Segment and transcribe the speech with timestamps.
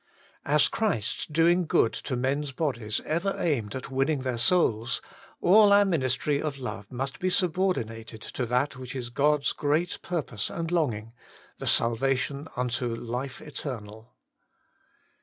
[0.47, 4.99] As Christ's doing good to men's bodies ever aimed at winning their souls,
[5.41, 9.99] all our ministry of love must be subordi nated to that which is God's great
[10.01, 11.13] purpose and longing—
[11.59, 14.15] the salvation unto life eter nal.